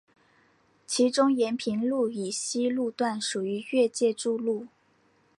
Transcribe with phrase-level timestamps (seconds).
[0.87, 4.65] 其中延平路以西路段属于越界筑路。